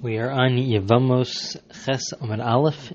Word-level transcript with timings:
We 0.00 0.18
are 0.18 0.30
on 0.30 0.50
Yevamos 0.50 1.56
Ches 1.84 2.12
Amad 2.20 2.40
Aleph 2.40 2.92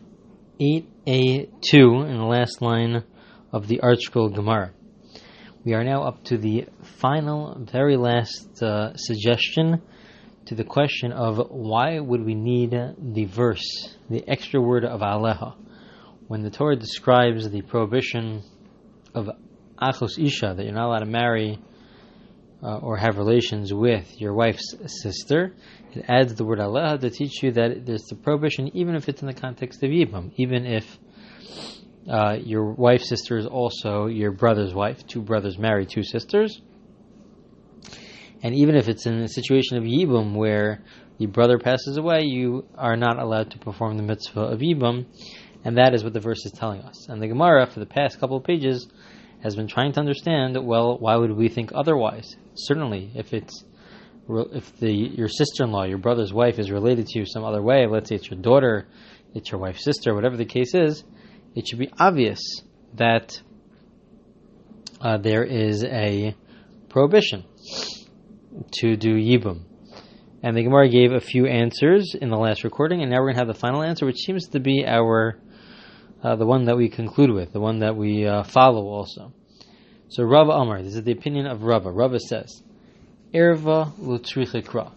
8a2 0.61 1.49
in 1.73 2.17
the 2.17 2.23
last 2.23 2.61
line 2.61 3.03
of 3.51 3.67
the 3.67 3.81
ArtScroll 3.83 4.33
Gemara. 4.33 4.71
We 5.65 5.73
are 5.73 5.83
now 5.83 6.03
up 6.03 6.23
to 6.25 6.37
the 6.37 6.69
final, 7.01 7.57
very 7.59 7.97
last 7.97 8.63
uh, 8.63 8.95
suggestion 8.95 9.81
to 10.45 10.55
the 10.55 10.63
question 10.63 11.11
of 11.11 11.45
why 11.49 11.99
would 11.99 12.23
we 12.23 12.35
need 12.35 12.71
the 12.71 13.25
verse, 13.25 13.97
the 14.09 14.23
extra 14.25 14.61
word 14.61 14.85
of 14.85 15.01
Aleha, 15.01 15.55
when 16.29 16.41
the 16.41 16.51
Torah 16.51 16.77
describes 16.77 17.49
the 17.49 17.63
prohibition 17.63 18.43
of 19.13 19.29
Achos 19.77 20.17
Isha, 20.17 20.53
that 20.55 20.63
you're 20.63 20.73
not 20.73 20.87
allowed 20.87 20.99
to 20.99 21.05
marry 21.05 21.59
uh, 22.63 22.77
or 22.77 22.97
have 22.97 23.17
relations 23.17 23.73
with 23.73 24.19
your 24.21 24.33
wife's 24.33 24.75
sister, 25.01 25.53
it 25.93 26.05
adds 26.07 26.33
the 26.35 26.45
word 26.45 26.59
aleha 26.59 26.99
to 26.99 27.09
teach 27.09 27.43
you 27.43 27.51
that 27.51 27.85
there's 27.85 28.03
the 28.03 28.15
prohibition, 28.15 28.75
even 28.75 28.95
if 28.95 29.09
it's 29.09 29.21
in 29.21 29.27
the 29.27 29.33
context 29.33 29.83
of 29.83 29.89
yibam, 29.89 30.31
even 30.37 30.65
if 30.65 30.97
uh, 32.09 32.37
your 32.39 32.71
wife's 32.71 33.09
sister 33.09 33.37
is 33.37 33.45
also 33.45 34.07
your 34.07 34.31
brother's 34.31 34.73
wife, 34.73 35.05
two 35.07 35.21
brothers 35.21 35.57
marry 35.57 35.85
two 35.85 36.03
sisters, 36.03 36.61
and 38.41 38.55
even 38.55 38.75
if 38.75 38.87
it's 38.87 39.05
in 39.05 39.21
a 39.21 39.27
situation 39.27 39.77
of 39.77 39.83
yibam 39.83 40.35
where 40.35 40.83
the 41.17 41.25
brother 41.27 41.59
passes 41.59 41.97
away, 41.97 42.21
you 42.23 42.65
are 42.77 42.97
not 42.97 43.19
allowed 43.19 43.51
to 43.51 43.59
perform 43.59 43.97
the 43.97 44.03
mitzvah 44.03 44.41
of 44.41 44.59
yibam, 44.59 45.05
and 45.63 45.77
that 45.77 45.93
is 45.93 46.03
what 46.03 46.13
the 46.13 46.19
verse 46.19 46.45
is 46.45 46.51
telling 46.51 46.81
us. 46.81 47.07
And 47.07 47.21
the 47.21 47.27
Gemara, 47.27 47.67
for 47.67 47.79
the 47.79 47.85
past 47.85 48.19
couple 48.19 48.37
of 48.37 48.43
pages, 48.43 48.87
has 49.43 49.55
been 49.55 49.67
trying 49.67 49.91
to 49.91 49.99
understand, 49.99 50.57
well, 50.65 50.97
why 50.97 51.17
would 51.17 51.35
we 51.35 51.49
think 51.49 51.71
otherwise? 51.75 52.35
Certainly, 52.55 53.11
if 53.13 53.33
it's 53.33 53.63
if 54.29 54.79
the 54.79 54.91
your 54.91 55.27
sister-in-law, 55.27 55.83
your 55.83 55.97
brother's 55.97 56.31
wife, 56.31 56.57
is 56.59 56.71
related 56.71 57.07
to 57.07 57.19
you 57.19 57.25
some 57.25 57.43
other 57.43 57.61
way, 57.61 57.85
let's 57.87 58.07
say 58.07 58.15
it's 58.15 58.29
your 58.29 58.39
daughter, 58.39 58.87
it's 59.33 59.51
your 59.51 59.59
wife's 59.59 59.83
sister, 59.83 60.15
whatever 60.15 60.37
the 60.37 60.45
case 60.45 60.73
is, 60.73 61.03
it 61.55 61.67
should 61.67 61.79
be 61.79 61.91
obvious 61.99 62.39
that 62.93 63.41
uh, 65.01 65.17
there 65.17 65.43
is 65.43 65.83
a 65.83 66.33
prohibition 66.87 67.43
to 68.71 68.95
do 68.95 69.15
yibum. 69.15 69.65
And 70.41 70.55
the 70.55 70.63
Gemara 70.63 70.89
gave 70.89 71.11
a 71.11 71.19
few 71.19 71.47
answers 71.47 72.15
in 72.19 72.29
the 72.29 72.37
last 72.37 72.63
recording, 72.63 73.01
and 73.01 73.11
now 73.11 73.17
we're 73.17 73.33
going 73.33 73.35
to 73.35 73.39
have 73.41 73.47
the 73.47 73.59
final 73.59 73.83
answer, 73.83 74.05
which 74.05 74.23
seems 74.25 74.47
to 74.49 74.59
be 74.59 74.85
our 74.85 75.39
uh, 76.23 76.35
the 76.35 76.45
one 76.45 76.65
that 76.65 76.77
we 76.77 76.89
conclude 76.89 77.31
with, 77.31 77.51
the 77.51 77.59
one 77.59 77.79
that 77.79 77.95
we 77.95 78.25
uh, 78.25 78.43
follow 78.43 78.87
also. 78.87 79.33
So 80.07 80.23
Rava 80.23 80.51
Amar, 80.51 80.81
this 80.81 80.95
is 80.95 81.03
the 81.03 81.11
opinion 81.11 81.47
of 81.47 81.63
Rava. 81.63 81.91
Rava 81.91 82.19
says, 82.19 82.63
Erva 83.33 83.93
lutrichikra. 83.97 84.91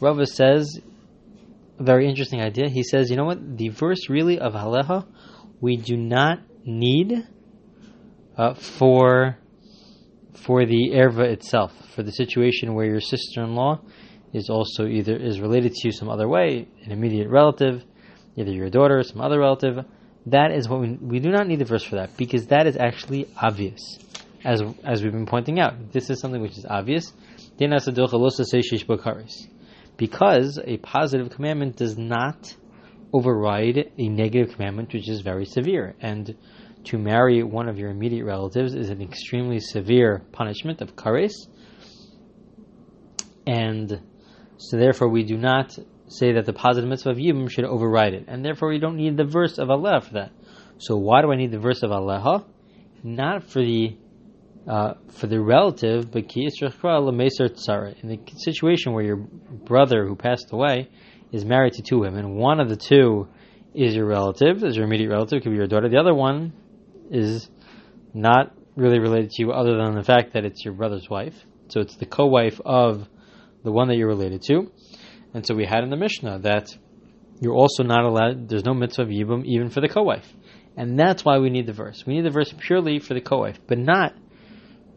Rava 0.00 0.26
says, 0.26 0.80
a 1.78 1.82
very 1.82 2.08
interesting 2.08 2.40
idea. 2.40 2.68
He 2.68 2.82
says, 2.82 3.10
you 3.10 3.16
know 3.16 3.24
what? 3.24 3.58
The 3.58 3.70
verse 3.70 4.08
really 4.08 4.38
of 4.38 4.52
Aleha, 4.52 5.06
we 5.60 5.76
do 5.76 5.96
not 5.96 6.40
need 6.64 7.26
uh, 8.36 8.54
for 8.54 9.38
for 10.34 10.66
the 10.66 10.90
erva 10.94 11.30
itself, 11.30 11.72
for 11.94 12.02
the 12.02 12.10
situation 12.10 12.74
where 12.74 12.86
your 12.86 13.00
sister-in-law 13.00 13.80
is 14.32 14.50
also 14.50 14.86
either 14.86 15.16
is 15.16 15.40
related 15.40 15.72
to 15.72 15.88
you 15.88 15.92
some 15.92 16.08
other 16.08 16.26
way, 16.26 16.66
an 16.84 16.90
immediate 16.90 17.28
relative, 17.28 17.84
either 18.36 18.50
your 18.50 18.70
daughter 18.70 18.98
or 18.98 19.02
some 19.04 19.20
other 19.20 19.38
relative 19.38 19.84
that 20.26 20.52
is 20.52 20.68
what 20.68 20.80
we, 20.80 20.92
we 20.92 21.20
do 21.20 21.30
not 21.30 21.46
need 21.46 21.58
the 21.58 21.64
verse 21.64 21.82
for 21.82 21.96
that 21.96 22.16
because 22.16 22.46
that 22.46 22.66
is 22.66 22.76
actually 22.76 23.28
obvious, 23.40 23.98
as 24.44 24.62
as 24.84 25.02
we've 25.02 25.12
been 25.12 25.26
pointing 25.26 25.58
out. 25.58 25.92
This 25.92 26.10
is 26.10 26.20
something 26.20 26.40
which 26.40 26.58
is 26.58 26.66
obvious. 26.66 27.12
Because 29.96 30.58
a 30.64 30.76
positive 30.78 31.30
commandment 31.30 31.76
does 31.76 31.98
not 31.98 32.56
override 33.12 33.92
a 33.98 34.08
negative 34.08 34.54
commandment 34.54 34.92
which 34.92 35.08
is 35.08 35.20
very 35.20 35.44
severe. 35.44 35.94
And 36.00 36.36
to 36.84 36.98
marry 36.98 37.42
one 37.42 37.68
of 37.68 37.78
your 37.78 37.90
immediate 37.90 38.24
relatives 38.24 38.74
is 38.74 38.90
an 38.90 39.02
extremely 39.02 39.60
severe 39.60 40.22
punishment 40.32 40.80
of 40.80 40.96
kares. 40.96 41.32
And 43.46 44.00
so 44.56 44.76
therefore 44.76 45.08
we 45.08 45.24
do 45.24 45.36
not 45.36 45.76
say 46.08 46.32
that 46.32 46.46
the 46.46 46.52
positive 46.52 46.88
mitzvah 46.88 47.10
of 47.10 47.16
Yibum 47.16 47.50
should 47.50 47.64
override 47.64 48.14
it, 48.14 48.24
and 48.28 48.44
therefore 48.44 48.68
we 48.68 48.78
don't 48.78 48.96
need 48.96 49.16
the 49.16 49.24
verse 49.24 49.58
of 49.58 49.68
Aleha 49.68 50.02
for 50.02 50.14
that. 50.14 50.32
So 50.78 50.96
why 50.96 51.22
do 51.22 51.32
I 51.32 51.36
need 51.36 51.52
the 51.52 51.58
verse 51.58 51.82
of 51.82 51.90
Aleha? 51.90 52.44
Not 53.02 53.44
for 53.44 53.62
the 53.62 53.96
uh, 54.66 54.94
for 55.08 55.26
the 55.26 55.40
relative, 55.40 56.10
but 56.12 56.36
in 56.36 56.48
the 56.48 58.18
situation 58.36 58.92
where 58.92 59.04
your 59.04 59.16
brother 59.16 60.06
who 60.06 60.14
passed 60.14 60.52
away 60.52 60.88
is 61.32 61.44
married 61.44 61.72
to 61.74 61.82
two 61.82 61.98
women, 61.98 62.36
one 62.36 62.60
of 62.60 62.68
the 62.68 62.76
two 62.76 63.26
is 63.74 63.94
your 63.96 64.06
relative, 64.06 64.62
is 64.62 64.76
your 64.76 64.84
immediate 64.84 65.10
relative, 65.10 65.42
could 65.42 65.50
be 65.50 65.56
your 65.56 65.66
daughter. 65.66 65.88
The 65.88 65.98
other 65.98 66.14
one 66.14 66.52
is 67.10 67.48
not 68.14 68.54
really 68.76 68.98
related 68.98 69.30
to 69.30 69.42
you, 69.42 69.52
other 69.52 69.76
than 69.76 69.94
the 69.94 70.04
fact 70.04 70.34
that 70.34 70.44
it's 70.44 70.64
your 70.64 70.74
brother's 70.74 71.08
wife. 71.10 71.34
So 71.68 71.80
it's 71.80 71.96
the 71.96 72.06
co-wife 72.06 72.60
of 72.64 73.08
the 73.64 73.72
one 73.72 73.88
that 73.88 73.96
you're 73.96 74.08
related 74.08 74.42
to. 74.42 74.70
And 75.34 75.46
so 75.46 75.54
we 75.54 75.64
had 75.64 75.82
in 75.82 75.90
the 75.90 75.96
Mishnah 75.96 76.40
that 76.40 76.68
you're 77.40 77.54
also 77.54 77.82
not 77.82 78.04
allowed, 78.04 78.48
there's 78.48 78.64
no 78.64 78.74
mitzvah 78.74 79.02
of 79.02 79.08
Yibum 79.08 79.44
even 79.44 79.70
for 79.70 79.80
the 79.80 79.88
co-wife. 79.88 80.30
And 80.76 80.98
that's 80.98 81.24
why 81.24 81.38
we 81.38 81.50
need 81.50 81.66
the 81.66 81.72
verse. 81.72 82.04
We 82.06 82.14
need 82.14 82.24
the 82.24 82.30
verse 82.30 82.54
purely 82.58 82.98
for 82.98 83.14
the 83.14 83.20
co-wife, 83.20 83.58
but 83.66 83.78
not 83.78 84.14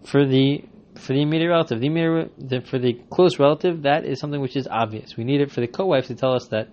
for 0.05 0.25
the 0.25 0.63
for 0.95 1.13
the 1.13 1.21
immediate 1.21 1.49
relative. 1.49 1.81
The 1.81 1.87
immediate, 1.87 2.31
the, 2.37 2.61
for 2.61 2.79
the 2.79 2.93
close 3.09 3.37
relative, 3.37 3.83
that 3.83 4.05
is 4.05 4.19
something 4.19 4.39
which 4.39 4.55
is 4.55 4.67
obvious. 4.69 5.17
We 5.17 5.25
need 5.25 5.41
it 5.41 5.51
for 5.51 5.59
the 5.59 5.67
co-wife 5.67 6.07
to 6.07 6.15
tell 6.15 6.33
us 6.33 6.47
that 6.51 6.69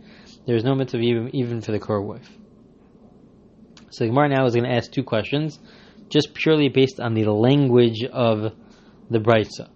there's 0.46 0.62
no 0.62 0.74
mitzvah 0.74 0.98
of 0.98 1.02
Yibum 1.02 1.30
even 1.32 1.60
for 1.60 1.72
the 1.72 1.80
co-wife. 1.80 2.28
So 3.90 4.04
the 4.04 4.08
Gemara 4.08 4.28
now 4.28 4.46
is 4.46 4.54
going 4.54 4.64
to 4.64 4.74
ask 4.74 4.92
two 4.92 5.02
questions, 5.02 5.58
just 6.08 6.34
purely 6.34 6.68
based 6.68 7.00
on 7.00 7.14
the 7.14 7.24
language 7.24 8.04
of 8.12 8.52
the 9.10 9.18
Brisa. 9.18 9.68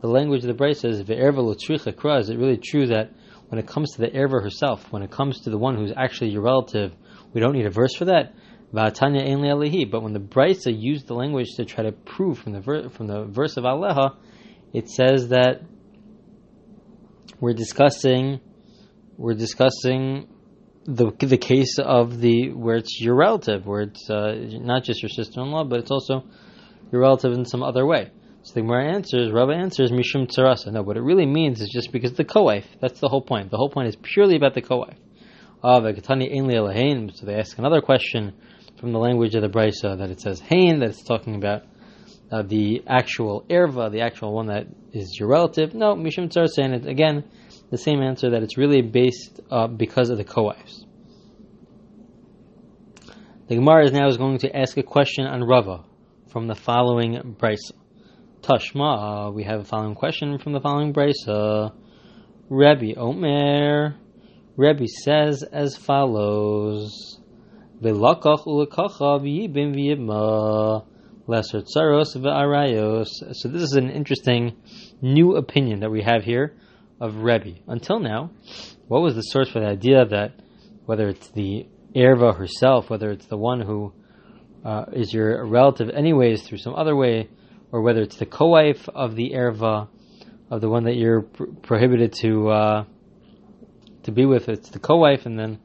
The 0.00 0.08
language 0.08 0.44
of 0.44 0.48
the 0.48 0.62
Brisa 0.62 0.80
says, 0.80 0.98
Is 0.98 1.08
it 1.08 2.38
really 2.38 2.56
true 2.58 2.86
that 2.88 3.10
when 3.48 3.58
it 3.58 3.66
comes 3.66 3.92
to 3.92 4.00
the 4.00 4.08
erva 4.08 4.42
herself, 4.42 4.90
when 4.92 5.02
it 5.02 5.10
comes 5.10 5.40
to 5.42 5.50
the 5.50 5.58
one 5.58 5.76
who's 5.76 5.92
actually 5.96 6.30
your 6.30 6.42
relative, 6.42 6.92
we 7.32 7.40
don't 7.40 7.52
need 7.52 7.66
a 7.66 7.70
verse 7.70 7.94
for 7.94 8.06
that. 8.06 8.34
But 8.72 9.00
when 9.00 9.12
the 9.12 10.20
Brisa 10.20 10.74
used 10.76 11.06
the 11.06 11.14
language 11.14 11.54
to 11.56 11.64
try 11.64 11.84
to 11.84 11.92
prove 11.92 12.38
from 12.38 12.52
the 12.52 12.60
ver- 12.60 12.88
from 12.88 13.06
the 13.06 13.24
verse 13.24 13.56
of 13.56 13.62
Aleha, 13.62 14.16
it 14.72 14.88
says 14.88 15.28
that 15.28 15.62
we're 17.38 17.54
discussing 17.54 18.40
we're 19.16 19.34
discussing 19.34 20.26
the 20.86 21.12
the 21.18 21.38
case 21.38 21.78
of 21.78 22.20
the 22.20 22.52
where 22.52 22.76
it's 22.76 23.00
your 23.00 23.14
relative, 23.14 23.64
where 23.66 23.82
it's 23.82 24.10
uh, 24.10 24.34
not 24.60 24.82
just 24.82 25.02
your 25.02 25.08
sister-in-law, 25.10 25.64
but 25.64 25.78
it's 25.78 25.90
also 25.90 26.24
your 26.90 27.00
relative 27.02 27.32
in 27.32 27.44
some 27.44 27.62
other 27.62 27.86
way. 27.86 28.10
So 28.44 28.52
the 28.52 28.60
Gemara 28.60 28.92
answers, 28.92 29.32
Rava 29.32 29.54
answers, 29.54 29.90
Mishum 29.90 30.28
Tsarasa. 30.28 30.70
No, 30.70 30.82
what 30.82 30.98
it 30.98 31.00
really 31.00 31.24
means 31.24 31.62
is 31.62 31.70
just 31.70 31.90
because 31.90 32.12
the 32.12 32.24
co-wife. 32.24 32.66
That's 32.78 33.00
the 33.00 33.08
whole 33.08 33.22
point. 33.22 33.50
The 33.50 33.56
whole 33.56 33.70
point 33.70 33.88
is 33.88 33.96
purely 33.96 34.36
about 34.36 34.52
the 34.52 34.60
co-wife. 34.60 34.98
Ah, 35.62 35.80
so 35.80 37.26
they 37.26 37.34
ask 37.36 37.56
another 37.56 37.80
question 37.80 38.34
from 38.78 38.92
the 38.92 38.98
language 38.98 39.34
of 39.34 39.40
the 39.40 39.48
Brisa 39.48 39.96
that 39.96 40.10
it 40.10 40.20
says 40.20 40.40
Hain, 40.40 40.80
that 40.80 40.90
it's 40.90 41.02
talking 41.02 41.36
about 41.36 41.62
uh, 42.30 42.42
the 42.42 42.82
actual 42.86 43.46
erva, 43.48 43.90
the 43.90 44.02
actual 44.02 44.34
one 44.34 44.48
that 44.48 44.66
is 44.92 45.16
your 45.18 45.30
relative. 45.30 45.72
No, 45.72 45.94
Mishum 45.94 46.28
Tsarasa, 46.28 46.58
and 46.58 46.74
it, 46.74 46.86
again, 46.86 47.24
the 47.70 47.78
same 47.78 48.02
answer 48.02 48.28
that 48.28 48.42
it's 48.42 48.58
really 48.58 48.82
based 48.82 49.40
uh, 49.50 49.68
because 49.68 50.10
of 50.10 50.18
the 50.18 50.24
co-wives. 50.24 50.84
The 53.48 53.54
Gemara 53.54 53.86
is 53.86 53.92
now 53.92 54.06
is 54.08 54.18
going 54.18 54.36
to 54.40 54.54
ask 54.54 54.76
a 54.76 54.82
question 54.82 55.24
on 55.24 55.42
Rava 55.42 55.84
from 56.28 56.46
the 56.46 56.54
following 56.54 57.36
Brisa. 57.40 57.72
Tashma, 58.44 59.32
we 59.32 59.44
have 59.44 59.60
a 59.60 59.64
following 59.64 59.94
question 59.94 60.36
from 60.36 60.52
the 60.52 60.60
following 60.60 60.92
brisa. 60.92 61.72
Rebbe 62.50 62.94
Omer, 62.94 63.96
Rebbe 64.58 64.86
says 64.86 65.42
as 65.42 65.78
follows: 65.78 67.22
V'lakach 67.80 68.44
ulekacha 68.44 69.18
v'yibim 69.22 69.74
v'yibma 69.74 70.84
lesser 71.26 71.62
tsaros 71.62 72.14
v'arayos. 72.16 73.06
So 73.32 73.48
this 73.48 73.62
is 73.62 73.72
an 73.72 73.88
interesting 73.88 74.56
new 75.00 75.36
opinion 75.36 75.80
that 75.80 75.90
we 75.90 76.02
have 76.02 76.22
here 76.22 76.54
of 77.00 77.22
Rebbe. 77.22 77.60
Until 77.66 77.98
now, 77.98 78.30
what 78.88 79.00
was 79.00 79.14
the 79.14 79.22
source 79.22 79.48
for 79.48 79.60
the 79.60 79.68
idea 79.68 80.04
that 80.04 80.34
whether 80.84 81.08
it's 81.08 81.28
the 81.28 81.66
erva 81.96 82.36
herself, 82.36 82.90
whether 82.90 83.10
it's 83.10 83.24
the 83.24 83.38
one 83.38 83.62
who 83.62 83.94
uh, 84.66 84.84
is 84.92 85.14
your 85.14 85.46
relative 85.46 85.88
anyways 85.88 86.42
through 86.42 86.58
some 86.58 86.74
other 86.74 86.94
way, 86.94 87.30
or 87.74 87.82
whether 87.82 88.02
it's 88.02 88.18
the 88.18 88.24
co-wife 88.24 88.88
of 88.94 89.16
the 89.16 89.32
erva, 89.34 89.88
of 90.48 90.60
the 90.60 90.68
one 90.68 90.84
that 90.84 90.94
you're 90.94 91.22
pr- 91.22 91.46
prohibited 91.60 92.12
to 92.12 92.48
uh, 92.48 92.84
to 94.04 94.12
be 94.12 94.24
with, 94.26 94.48
it's 94.48 94.70
the 94.70 94.78
co-wife, 94.78 95.26
and 95.26 95.36
then 95.36 95.58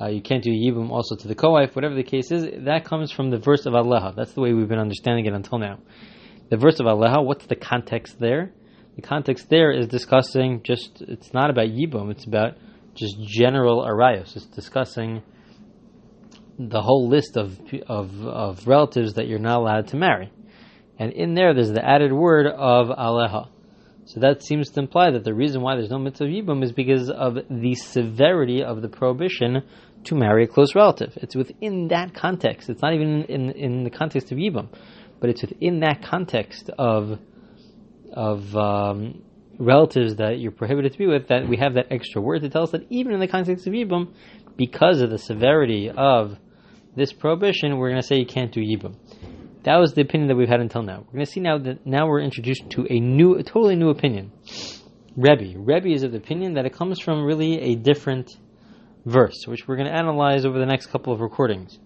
uh, 0.00 0.06
you 0.06 0.22
can't 0.22 0.42
do 0.42 0.50
yibum 0.50 0.88
also 0.88 1.14
to 1.14 1.28
the 1.28 1.34
co-wife. 1.34 1.76
Whatever 1.76 1.94
the 1.94 2.04
case 2.04 2.32
is, 2.32 2.64
that 2.64 2.86
comes 2.86 3.12
from 3.12 3.28
the 3.28 3.36
verse 3.36 3.66
of 3.66 3.74
Aleha. 3.74 4.16
That's 4.16 4.32
the 4.32 4.40
way 4.40 4.54
we've 4.54 4.66
been 4.66 4.78
understanding 4.78 5.26
it 5.26 5.34
until 5.34 5.58
now. 5.58 5.78
The 6.48 6.56
verse 6.56 6.80
of 6.80 6.86
Aleha. 6.86 7.22
What's 7.22 7.44
the 7.44 7.56
context 7.56 8.18
there? 8.18 8.50
The 8.96 9.02
context 9.02 9.50
there 9.50 9.72
is 9.72 9.86
discussing 9.88 10.62
just. 10.62 11.02
It's 11.02 11.34
not 11.34 11.50
about 11.50 11.66
yibum. 11.66 12.10
It's 12.10 12.24
about 12.24 12.56
just 12.94 13.16
general 13.26 13.84
arayos. 13.84 14.34
It's 14.36 14.46
discussing 14.46 15.22
the 16.58 16.80
whole 16.80 17.10
list 17.10 17.36
of, 17.36 17.58
of, 17.88 18.26
of 18.26 18.66
relatives 18.66 19.14
that 19.14 19.26
you're 19.26 19.38
not 19.38 19.58
allowed 19.58 19.88
to 19.88 19.96
marry. 19.98 20.32
And 21.02 21.12
in 21.14 21.34
there, 21.34 21.52
there's 21.52 21.72
the 21.72 21.84
added 21.84 22.12
word 22.12 22.46
of 22.46 22.86
aleha. 22.86 23.48
So 24.04 24.20
that 24.20 24.44
seems 24.44 24.70
to 24.70 24.80
imply 24.80 25.10
that 25.10 25.24
the 25.24 25.34
reason 25.34 25.60
why 25.60 25.74
there's 25.74 25.90
no 25.90 25.98
mitzvah 25.98 26.26
yibum 26.26 26.62
is 26.62 26.70
because 26.70 27.10
of 27.10 27.34
the 27.50 27.74
severity 27.74 28.62
of 28.62 28.82
the 28.82 28.88
prohibition 28.88 29.64
to 30.04 30.14
marry 30.14 30.44
a 30.44 30.46
close 30.46 30.76
relative. 30.76 31.12
It's 31.16 31.34
within 31.34 31.88
that 31.88 32.14
context. 32.14 32.70
It's 32.70 32.82
not 32.82 32.94
even 32.94 33.24
in, 33.24 33.50
in 33.50 33.82
the 33.82 33.90
context 33.90 34.30
of 34.30 34.38
yibum, 34.38 34.68
but 35.18 35.28
it's 35.28 35.42
within 35.42 35.80
that 35.80 36.04
context 36.04 36.70
of 36.78 37.18
of 38.12 38.54
um, 38.54 39.24
relatives 39.58 40.16
that 40.16 40.38
you're 40.38 40.52
prohibited 40.52 40.92
to 40.92 40.98
be 40.98 41.08
with 41.08 41.26
that 41.28 41.48
we 41.48 41.56
have 41.56 41.74
that 41.74 41.86
extra 41.90 42.22
word 42.22 42.42
to 42.42 42.48
tell 42.48 42.62
us 42.62 42.70
that 42.70 42.86
even 42.90 43.12
in 43.12 43.18
the 43.18 43.26
context 43.26 43.66
of 43.66 43.72
yibum, 43.72 44.14
because 44.56 45.00
of 45.00 45.10
the 45.10 45.18
severity 45.18 45.90
of 45.90 46.38
this 46.94 47.12
prohibition, 47.12 47.78
we're 47.78 47.88
going 47.88 48.00
to 48.00 48.06
say 48.06 48.18
you 48.18 48.26
can't 48.26 48.52
do 48.52 48.60
yibum. 48.60 48.94
That 49.64 49.76
was 49.76 49.92
the 49.94 50.00
opinion 50.00 50.28
that 50.28 50.36
we've 50.36 50.48
had 50.48 50.60
until 50.60 50.82
now. 50.82 50.98
We're 50.98 51.12
going 51.12 51.26
to 51.26 51.30
see 51.30 51.40
now 51.40 51.58
that 51.58 51.86
now 51.86 52.08
we're 52.08 52.20
introduced 52.20 52.68
to 52.70 52.86
a 52.90 52.98
new, 52.98 53.36
a 53.36 53.42
totally 53.44 53.76
new 53.76 53.90
opinion. 53.90 54.32
Rebbe. 55.16 55.56
Rebbe 55.56 55.88
is 55.88 56.02
of 56.02 56.12
the 56.12 56.18
opinion 56.18 56.54
that 56.54 56.66
it 56.66 56.72
comes 56.72 56.98
from 56.98 57.22
really 57.22 57.60
a 57.60 57.74
different 57.76 58.30
verse, 59.04 59.44
which 59.46 59.68
we're 59.68 59.76
going 59.76 59.88
to 59.88 59.94
analyze 59.94 60.44
over 60.44 60.58
the 60.58 60.66
next 60.66 60.86
couple 60.86 61.12
of 61.12 61.20
recordings. 61.20 61.78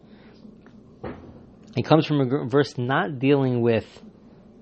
It 1.77 1.85
comes 1.85 2.07
from 2.07 2.21
a 2.21 2.47
verse 2.47 2.79
not 2.79 3.19
dealing 3.19 3.61
with 3.61 3.85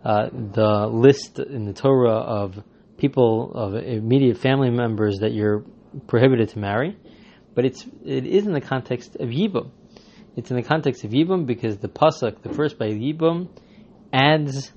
uh, 0.04 0.30
the 0.32 0.88
list 0.90 1.38
in 1.38 1.66
the 1.66 1.72
Torah 1.72 2.10
of 2.10 2.62
people 2.96 3.52
of 3.54 3.74
immediate 3.74 4.38
family 4.38 4.70
members 4.70 5.18
that 5.20 5.32
you're 5.32 5.64
prohibited 6.08 6.48
to 6.50 6.58
marry, 6.58 6.96
but 7.54 7.64
it's 7.64 7.86
it 8.04 8.26
is 8.26 8.46
in 8.46 8.52
the 8.52 8.60
context 8.60 9.16
of 9.16 9.28
Yibum. 9.28 9.70
It's 10.36 10.50
in 10.50 10.56
the 10.56 10.62
context 10.62 11.04
of 11.04 11.12
Yibum 11.12 11.46
because 11.46 11.78
the 11.78 11.88
pasuk, 11.88 12.42
the 12.42 12.52
first 12.52 12.78
by 12.78 12.88
Yibum, 12.88 13.48
adds 14.12 14.72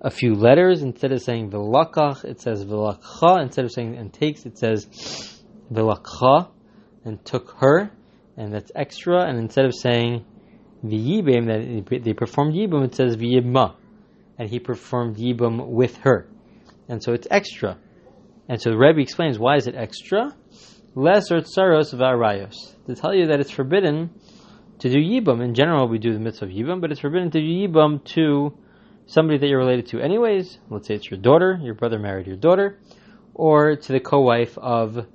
a 0.00 0.10
few 0.10 0.34
letters 0.34 0.82
instead 0.82 1.12
of 1.12 1.22
saying 1.22 1.50
velakach, 1.50 2.24
it 2.24 2.40
says 2.40 2.64
velakcha. 2.64 3.42
Instead 3.42 3.64
of 3.64 3.72
saying 3.72 3.96
and 3.96 4.12
takes, 4.12 4.44
it 4.44 4.58
says 4.58 4.86
velakcha 5.72 6.50
and 7.04 7.24
took 7.24 7.52
her, 7.58 7.90
and 8.36 8.52
that's 8.52 8.70
extra. 8.74 9.24
And 9.24 9.38
instead 9.38 9.64
of 9.64 9.74
saying 9.74 10.24
v'yibim 10.84 11.46
that 11.46 12.02
they 12.04 12.12
performed 12.12 12.54
yibum, 12.54 12.84
it 12.84 12.94
says 12.94 13.16
v'yibma, 13.16 13.76
and 14.38 14.50
he 14.50 14.58
performed 14.58 15.16
yibum 15.16 15.68
with 15.68 15.96
her, 15.98 16.28
and 16.88 17.02
so 17.02 17.12
it's 17.12 17.26
extra. 17.30 17.78
And 18.48 18.60
so 18.60 18.70
the 18.70 18.76
Rebbe 18.76 19.00
explains 19.00 19.38
why 19.38 19.56
is 19.56 19.66
it 19.66 19.74
extra? 19.74 20.34
Lesser 20.94 21.40
tsaros 21.40 21.94
v'arayos 21.94 22.54
to 22.86 22.94
tell 22.94 23.14
you 23.14 23.28
that 23.28 23.40
it's 23.40 23.50
forbidden 23.50 24.10
to 24.82 24.90
do 24.90 24.98
yibum. 24.98 25.42
In 25.42 25.54
general, 25.54 25.86
we 25.86 25.98
do 25.98 26.12
the 26.12 26.18
mitzvah 26.18 26.46
of 26.46 26.50
yibum, 26.50 26.80
but 26.80 26.90
it's 26.90 27.00
forbidden 27.00 27.30
to 27.30 27.40
do 27.40 27.46
yibum 27.46 28.04
to 28.14 28.58
somebody 29.06 29.38
that 29.38 29.46
you're 29.46 29.60
related 29.60 29.86
to 29.86 30.00
anyways. 30.00 30.58
Let's 30.70 30.88
say 30.88 30.94
it's 30.96 31.08
your 31.08 31.20
daughter, 31.20 31.56
your 31.62 31.74
brother 31.74 32.00
married 32.00 32.26
your 32.26 32.36
daughter, 32.36 32.80
or 33.32 33.76
to 33.76 33.92
the 33.92 34.00
co-wife 34.00 34.58
of 34.58 35.06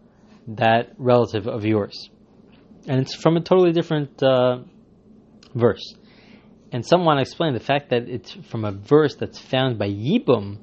that 0.48 0.94
relative 0.98 1.48
of 1.48 1.66
yours. 1.66 2.10
And 2.88 3.02
it's 3.02 3.14
from 3.14 3.36
a 3.36 3.42
totally 3.42 3.74
different 3.74 4.24
uh, 4.24 4.60
verse. 5.54 5.96
And 6.72 6.86
someone 6.86 7.20
explained 7.20 7.58
the 7.58 7.62
fact 7.62 7.90
that 7.90 8.08
it's 8.08 8.32
from 8.50 8.64
a 8.64 8.72
verse 8.72 9.16
that's 9.20 9.40
found 9.40 9.78
by 9.78 9.90
Yibum. 9.90 10.60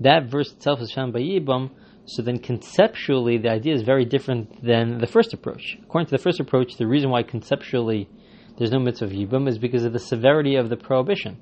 That 0.00 0.28
verse 0.28 0.52
itself 0.52 0.80
is 0.80 0.92
found 0.92 1.12
by 1.12 1.20
Yibum. 1.20 1.70
So 2.06 2.22
then 2.22 2.40
conceptually, 2.40 3.38
the 3.38 3.50
idea 3.50 3.74
is 3.74 3.82
very 3.82 4.04
different 4.04 4.64
than 4.64 4.98
the 4.98 5.06
first 5.06 5.32
approach. 5.32 5.76
According 5.84 6.06
to 6.06 6.16
the 6.16 6.22
first 6.22 6.40
approach, 6.40 6.76
the 6.76 6.86
reason 6.86 7.10
why 7.10 7.22
conceptually 7.22 8.08
there's 8.56 8.70
no 8.70 8.78
mitzvah 8.78 9.06
of 9.06 9.12
Yibum 9.12 9.48
is 9.48 9.58
because 9.58 9.84
of 9.84 9.92
the 9.92 9.98
severity 9.98 10.56
of 10.56 10.68
the 10.68 10.76
prohibition. 10.76 11.38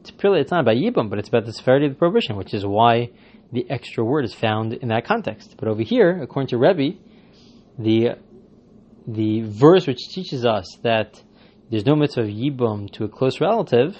It's 0.00 0.10
purely, 0.10 0.40
it's 0.40 0.50
not 0.50 0.60
about 0.60 0.76
Yibum, 0.76 1.10
but 1.10 1.18
it's 1.18 1.28
about 1.28 1.46
the 1.46 1.52
severity 1.52 1.86
of 1.86 1.92
the 1.92 1.98
prohibition, 1.98 2.36
which 2.36 2.54
is 2.54 2.64
why 2.64 3.10
the 3.52 3.68
extra 3.70 4.04
word 4.04 4.24
is 4.24 4.34
found 4.34 4.72
in 4.72 4.88
that 4.88 5.04
context. 5.04 5.56
But 5.58 5.68
over 5.68 5.82
here, 5.82 6.22
according 6.22 6.48
to 6.48 6.58
Rebbe, 6.58 6.98
the 7.78 8.16
the 9.06 9.42
verse 9.42 9.86
which 9.86 10.08
teaches 10.08 10.44
us 10.44 10.66
that 10.82 11.22
there's 11.70 11.86
no 11.86 11.94
mitzvah 11.94 12.22
of 12.22 12.28
yibum 12.28 12.90
to 12.92 13.04
a 13.04 13.08
close 13.08 13.40
relative, 13.40 13.96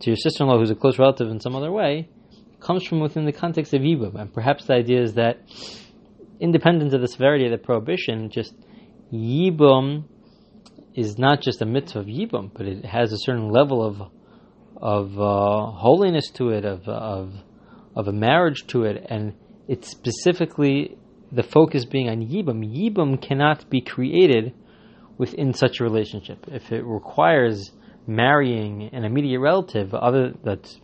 to 0.00 0.10
your 0.10 0.16
sister-in-law 0.16 0.58
who's 0.58 0.70
a 0.70 0.74
close 0.74 0.98
relative 0.98 1.28
in 1.28 1.40
some 1.40 1.54
other 1.54 1.70
way, 1.70 2.08
comes 2.58 2.84
from 2.84 3.00
within 3.00 3.24
the 3.24 3.32
context 3.32 3.72
of 3.72 3.82
yibum, 3.82 4.14
and 4.20 4.32
perhaps 4.32 4.66
the 4.66 4.74
idea 4.74 5.00
is 5.00 5.14
that, 5.14 5.40
independent 6.40 6.92
of 6.92 7.00
the 7.00 7.08
severity 7.08 7.44
of 7.44 7.52
the 7.52 7.58
prohibition, 7.58 8.30
just 8.30 8.54
yibum 9.12 10.04
is 11.00 11.18
not 11.18 11.40
just 11.40 11.62
a 11.62 11.66
mitzvah 11.66 12.00
of 12.00 12.06
yibum, 12.06 12.50
but 12.52 12.66
it 12.66 12.84
has 12.84 13.12
a 13.12 13.18
certain 13.18 13.50
level 13.50 13.84
of 13.84 14.00
of 14.76 15.20
uh, 15.20 15.72
holiness 15.72 16.30
to 16.30 16.50
it, 16.50 16.64
of 16.64 16.88
of 16.88 17.34
of 17.94 18.08
a 18.08 18.12
marriage 18.12 18.66
to 18.68 18.84
it, 18.84 19.06
and 19.08 19.34
it's 19.68 19.88
specifically 19.88 20.96
the 21.32 21.42
focus 21.42 21.84
being 21.84 22.08
on 22.08 22.26
Yibam, 22.26 22.64
Yibam 22.64 23.20
cannot 23.20 23.68
be 23.70 23.80
created 23.80 24.52
within 25.16 25.52
such 25.52 25.80
a 25.80 25.84
relationship. 25.84 26.46
If 26.48 26.72
it 26.72 26.84
requires 26.84 27.70
marrying 28.06 28.90
an 28.92 29.04
immediate 29.04 29.38
relative 29.38 29.94
other 29.94 30.32
that's 30.42 30.80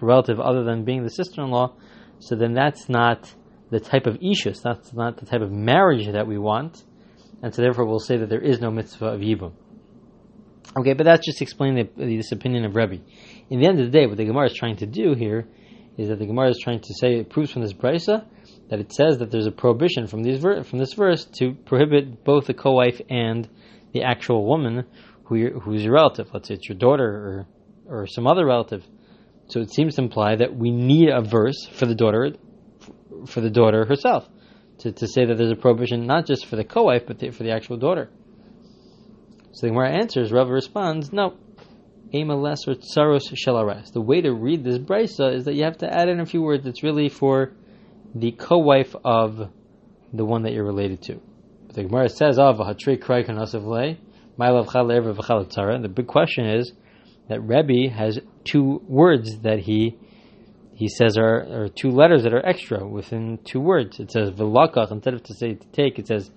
a 0.00 0.06
relative 0.06 0.38
other 0.38 0.62
than 0.62 0.84
being 0.84 1.02
the 1.02 1.10
sister-in-law, 1.10 1.74
so 2.20 2.36
then 2.36 2.54
that's 2.54 2.88
not 2.88 3.34
the 3.70 3.80
type 3.80 4.06
of 4.06 4.14
ishus, 4.16 4.62
that's 4.62 4.92
not 4.92 5.16
the 5.16 5.26
type 5.26 5.40
of 5.40 5.50
marriage 5.50 6.06
that 6.06 6.26
we 6.26 6.38
want, 6.38 6.84
and 7.42 7.54
so 7.54 7.62
therefore 7.62 7.86
we'll 7.86 8.00
say 8.00 8.16
that 8.16 8.28
there 8.28 8.40
is 8.40 8.60
no 8.60 8.70
mitzvah 8.70 9.06
of 9.06 9.20
Yibam. 9.20 9.52
Okay, 10.76 10.92
but 10.92 11.04
that's 11.04 11.24
just 11.24 11.40
explaining 11.40 11.88
the, 11.96 12.16
this 12.16 12.32
opinion 12.32 12.64
of 12.64 12.76
Rebbe. 12.76 12.98
In 13.48 13.60
the 13.60 13.66
end 13.66 13.80
of 13.80 13.86
the 13.86 13.98
day, 13.98 14.06
what 14.06 14.16
the 14.16 14.24
Gemara 14.24 14.46
is 14.46 14.54
trying 14.54 14.76
to 14.76 14.86
do 14.86 15.14
here 15.14 15.46
is 15.96 16.08
that 16.08 16.18
the 16.18 16.26
Gemara 16.26 16.50
is 16.50 16.60
trying 16.62 16.80
to 16.80 16.94
say 16.94 17.16
it 17.16 17.30
proves 17.30 17.50
from 17.50 17.62
this 17.62 17.72
brisa 17.72 18.24
that 18.68 18.78
it 18.78 18.92
says 18.92 19.18
that 19.18 19.30
there's 19.30 19.46
a 19.46 19.50
prohibition 19.50 20.06
from 20.06 20.22
these 20.22 20.38
ver- 20.38 20.62
from 20.62 20.78
this 20.78 20.92
verse 20.92 21.24
to 21.24 21.54
prohibit 21.54 22.22
both 22.22 22.46
the 22.46 22.54
co-wife 22.54 23.00
and 23.08 23.48
the 23.92 24.02
actual 24.02 24.46
woman 24.46 24.84
who 25.24 25.58
who's 25.60 25.82
your 25.82 25.94
relative. 25.94 26.28
Let's 26.32 26.48
say 26.48 26.54
it's 26.54 26.68
your 26.68 26.78
daughter 26.78 27.46
or 27.88 28.00
or 28.02 28.06
some 28.06 28.26
other 28.26 28.44
relative. 28.44 28.86
So 29.46 29.60
it 29.60 29.72
seems 29.72 29.96
to 29.96 30.02
imply 30.02 30.36
that 30.36 30.54
we 30.54 30.70
need 30.70 31.08
a 31.08 31.22
verse 31.22 31.66
for 31.72 31.86
the 31.86 31.94
daughter 31.94 32.32
for 33.26 33.40
the 33.40 33.50
daughter 33.50 33.86
herself 33.86 34.28
to, 34.78 34.92
to 34.92 35.06
say 35.06 35.24
that 35.24 35.36
there's 35.36 35.52
a 35.52 35.56
prohibition 35.56 36.06
not 36.06 36.26
just 36.26 36.46
for 36.46 36.56
the 36.56 36.64
co-wife 36.64 37.04
but 37.06 37.18
the, 37.18 37.30
for 37.30 37.42
the 37.42 37.50
actual 37.50 37.76
daughter. 37.76 38.10
So 39.52 39.66
the 39.66 39.70
Gemara 39.70 39.90
answers, 39.90 40.30
Rava 40.30 40.52
responds, 40.52 41.12
no. 41.12 41.36
Ema 42.14 42.36
less 42.36 42.66
or 42.66 42.74
tsaros 42.74 43.32
shalaras. 43.34 43.92
The 43.92 44.00
way 44.00 44.20
to 44.20 44.32
read 44.32 44.64
this 44.64 44.78
brisa 44.78 45.34
is 45.34 45.44
that 45.44 45.54
you 45.54 45.64
have 45.64 45.78
to 45.78 45.92
add 45.92 46.08
in 46.08 46.20
a 46.20 46.26
few 46.26 46.40
words. 46.40 46.66
It's 46.66 46.82
really 46.82 47.08
for 47.08 47.52
the 48.14 48.32
co-wife 48.32 48.94
of 49.04 49.50
the 50.12 50.24
one 50.24 50.44
that 50.44 50.52
you're 50.52 50.64
related 50.64 51.02
to. 51.02 51.20
The 51.74 51.84
Gemara 51.84 52.08
says, 52.08 52.38
ah, 52.38 52.48
"Av 52.48 52.56
hatri 52.56 52.98
krai 52.98 53.26
kanasav 53.26 53.64
lei, 53.64 53.98
my 54.38 54.50
love 54.50 54.68
The 54.68 55.92
big 55.92 56.06
question 56.06 56.46
is 56.46 56.72
that 57.28 57.40
Rebbe 57.40 57.92
has 57.92 58.18
two 58.44 58.80
words 58.86 59.40
that 59.40 59.58
he 59.58 59.98
he 60.78 60.86
says 60.86 61.18
are, 61.18 61.64
are 61.64 61.68
two 61.68 61.90
letters 61.90 62.22
that 62.22 62.32
are 62.32 62.46
extra 62.46 62.86
within 62.86 63.40
two 63.42 63.58
words. 63.58 63.98
It 63.98 64.12
says 64.12 64.30
v'lakach 64.30 64.92
instead 64.92 65.12
of 65.12 65.24
to 65.24 65.34
say 65.34 65.54
to 65.54 65.66
take, 65.72 65.98
it 65.98 66.06
says 66.06 66.30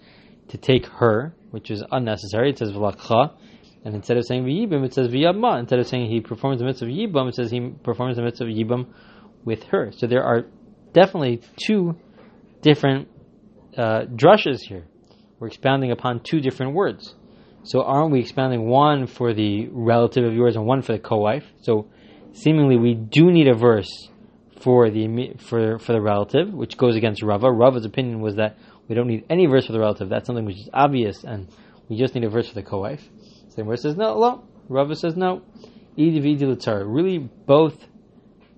to 0.48 0.58
take 0.58 0.88
her, 0.88 1.36
which 1.52 1.70
is 1.70 1.84
unnecessary. 1.92 2.50
It 2.50 2.58
says 2.58 2.72
v'lakcha, 2.72 3.34
and 3.86 3.94
instead 3.94 4.18
of 4.18 4.26
saying 4.26 4.44
v'yibim, 4.44 4.84
it 4.84 4.96
says 4.96 5.10
v'yabma. 5.10 5.60
Instead 5.60 5.78
of 5.78 5.86
saying 5.86 6.10
he 6.10 6.22
performs 6.22 6.58
the 6.58 6.66
mitzvah 6.66 6.88
of 6.88 6.92
yibam, 6.92 7.30
it 7.30 7.36
says 7.36 7.52
he 7.52 7.70
performs 7.84 8.16
the 8.16 8.24
mitzvah 8.24 8.46
of 8.46 8.50
yibam 8.50 8.88
with 9.46 9.62
her. 9.66 9.92
So 9.96 10.08
there 10.08 10.24
are 10.24 10.48
definitely 10.92 11.42
two 11.64 11.96
different 12.64 13.10
uh, 13.78 14.06
drushes 14.06 14.62
here. 14.68 14.88
We're 15.38 15.50
expounding 15.50 15.92
upon 15.92 16.22
two 16.24 16.40
different 16.40 16.74
words. 16.74 17.14
So 17.64 17.84
aren't 17.84 18.12
we 18.12 18.22
expounding 18.22 18.68
one 18.68 19.06
for 19.06 19.36
the 19.36 19.68
relative 19.70 20.24
of 20.24 20.34
yours 20.34 20.56
and 20.56 20.66
one 20.66 20.82
for 20.82 20.94
the 20.94 21.00
co-wife? 21.00 21.46
So 21.62 21.90
seemingly 22.34 22.78
we 22.78 22.96
do 22.96 23.32
need 23.32 23.48
a 23.48 23.54
verse 23.54 24.10
for 24.62 24.90
the 24.90 25.34
for 25.38 25.80
for 25.80 25.94
the 25.94 26.02
relative, 26.02 26.54
which 26.54 26.78
goes 26.78 26.96
against 26.96 27.24
Rava. 27.24 27.52
Rava's 27.52 27.86
opinion 27.86 28.22
was 28.22 28.36
that 28.36 28.58
we 28.88 28.96
don't 28.96 29.08
need 29.08 29.26
any 29.30 29.46
verse 29.46 29.66
for 29.66 29.74
the 29.74 29.80
relative. 29.80 30.10
That's 30.10 30.28
something 30.28 30.46
which 30.46 30.58
is 30.58 30.70
obvious, 30.74 31.24
and 31.24 31.48
we 31.90 31.98
just 31.98 32.16
need 32.16 32.24
a 32.24 32.30
verse 32.30 32.48
for 32.48 32.56
the 32.56 32.64
co-wife. 32.64 33.04
Same 33.50 33.66
verse 33.66 33.82
says 33.82 33.96
no. 33.96 34.18
Well, 34.18 34.48
Rava 34.70 34.96
says 34.96 35.16
no. 35.16 35.42
Really, 35.98 37.18
both 37.48 37.78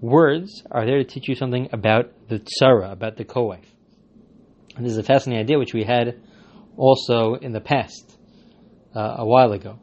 words 0.02 0.64
are 0.70 0.86
there 0.86 0.98
to 0.98 1.04
teach 1.04 1.28
you 1.28 1.36
something 1.36 1.70
about 1.72 2.12
the 2.30 2.40
tsara, 2.40 2.92
about 2.92 3.18
the 3.18 3.26
co-wife. 3.26 3.66
And 4.76 4.86
this 4.86 4.92
is 4.92 4.98
a 4.98 5.04
fascinating 5.04 5.44
idea 5.44 5.58
which 5.58 5.74
we 5.74 5.84
had 5.84 6.20
also 6.78 7.36
in 7.36 7.54
the 7.54 7.62
past, 7.62 8.18
uh, 8.96 9.16
a 9.20 9.26
while 9.26 9.52
ago. 9.52 9.80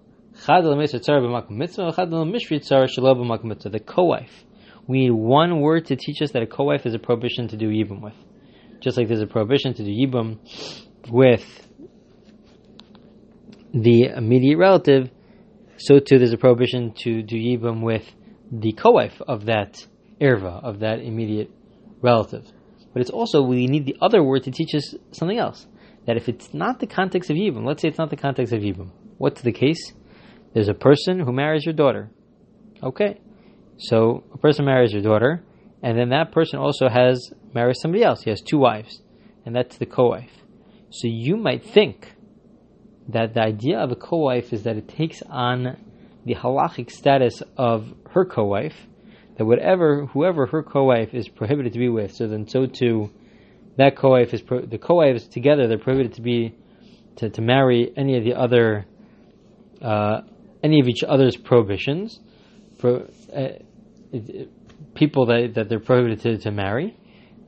The 3.70 3.80
co-wife. 3.84 4.44
We 4.90 5.02
need 5.02 5.12
one 5.12 5.60
word 5.60 5.86
to 5.86 5.94
teach 5.94 6.20
us 6.20 6.32
that 6.32 6.42
a 6.42 6.48
co-wife 6.48 6.84
is 6.84 6.94
a 6.94 6.98
prohibition 6.98 7.46
to 7.46 7.56
do 7.56 7.68
yibum 7.68 8.02
with. 8.02 8.16
Just 8.80 8.96
like 8.96 9.06
there's 9.06 9.22
a 9.22 9.26
prohibition 9.28 9.72
to 9.74 9.84
do 9.84 9.88
yibum 9.88 10.40
with 11.08 11.44
the 13.72 14.06
immediate 14.06 14.58
relative, 14.58 15.08
so 15.76 16.00
too 16.00 16.18
there's 16.18 16.32
a 16.32 16.36
prohibition 16.36 16.92
to 17.04 17.22
do 17.22 17.36
yibum 17.36 17.82
with 17.82 18.04
the 18.50 18.72
co-wife 18.72 19.22
of 19.28 19.44
that 19.44 19.86
erva, 20.20 20.60
of 20.64 20.80
that 20.80 20.98
immediate 20.98 21.52
relative. 22.02 22.50
But 22.92 23.02
it's 23.02 23.10
also, 23.10 23.42
we 23.42 23.68
need 23.68 23.86
the 23.86 23.94
other 24.02 24.24
word 24.24 24.42
to 24.42 24.50
teach 24.50 24.74
us 24.74 24.92
something 25.12 25.38
else. 25.38 25.68
That 26.06 26.16
if 26.16 26.28
it's 26.28 26.52
not 26.52 26.80
the 26.80 26.88
context 26.88 27.30
of 27.30 27.36
yibum, 27.36 27.64
let's 27.64 27.80
say 27.80 27.86
it's 27.86 27.98
not 27.98 28.10
the 28.10 28.16
context 28.16 28.52
of 28.52 28.60
yibum, 28.60 28.90
what's 29.18 29.40
the 29.40 29.52
case? 29.52 29.92
There's 30.52 30.66
a 30.66 30.74
person 30.74 31.20
who 31.20 31.32
marries 31.32 31.64
your 31.64 31.74
daughter. 31.74 32.10
Okay. 32.82 33.20
So 33.80 34.24
a 34.34 34.38
person 34.38 34.66
marries 34.66 34.92
your 34.92 35.02
daughter, 35.02 35.42
and 35.82 35.98
then 35.98 36.10
that 36.10 36.32
person 36.32 36.58
also 36.58 36.88
has 36.88 37.32
married 37.54 37.76
somebody 37.80 38.04
else. 38.04 38.22
He 38.22 38.30
has 38.30 38.42
two 38.42 38.58
wives, 38.58 39.00
and 39.46 39.56
that's 39.56 39.78
the 39.78 39.86
co-wife. 39.86 40.32
So 40.90 41.08
you 41.08 41.36
might 41.36 41.64
think 41.64 42.14
that 43.08 43.32
the 43.34 43.40
idea 43.40 43.78
of 43.78 43.90
a 43.90 43.96
co-wife 43.96 44.52
is 44.52 44.64
that 44.64 44.76
it 44.76 44.88
takes 44.88 45.22
on 45.22 45.78
the 46.26 46.34
halachic 46.34 46.90
status 46.90 47.42
of 47.56 47.94
her 48.10 48.26
co-wife, 48.26 48.76
that 49.38 49.46
whatever 49.46 50.06
whoever 50.06 50.46
her 50.46 50.62
co-wife 50.62 51.14
is 51.14 51.28
prohibited 51.28 51.72
to 51.72 51.78
be 51.78 51.88
with, 51.88 52.12
so 52.12 52.28
then 52.28 52.46
so 52.46 52.66
too 52.66 53.10
that 53.76 53.96
co-wife 53.96 54.34
is 54.34 54.42
pro- 54.42 54.66
the 54.66 54.76
co-wives 54.76 55.26
together 55.26 55.66
they're 55.66 55.78
prohibited 55.78 56.12
to 56.14 56.20
be 56.20 56.54
to, 57.16 57.30
to 57.30 57.40
marry 57.40 57.90
any 57.96 58.18
of 58.18 58.24
the 58.24 58.34
other 58.34 58.84
uh, 59.80 60.20
any 60.62 60.80
of 60.80 60.88
each 60.88 61.02
other's 61.02 61.36
prohibitions 61.36 62.20
for 62.78 63.06
uh, 63.34 63.48
people 64.94 65.26
that, 65.26 65.52
that 65.54 65.68
they're 65.68 65.80
prohibited 65.80 66.20
to, 66.22 66.38
to 66.38 66.50
marry. 66.50 66.96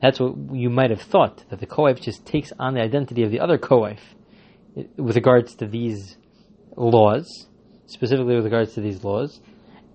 That's 0.01 0.19
what 0.19 0.35
you 0.53 0.69
might 0.69 0.89
have 0.89 1.01
thought 1.01 1.43
that 1.49 1.59
the 1.59 1.65
co-wife 1.65 2.01
just 2.01 2.25
takes 2.25 2.51
on 2.59 2.73
the 2.73 2.81
identity 2.81 3.23
of 3.23 3.31
the 3.31 3.39
other 3.39 3.57
co-wife 3.57 4.03
with 4.97 5.15
regards 5.15 5.55
to 5.55 5.67
these 5.67 6.17
laws, 6.75 7.47
specifically 7.85 8.35
with 8.35 8.43
regards 8.43 8.73
to 8.73 8.81
these 8.81 9.03
laws. 9.03 9.39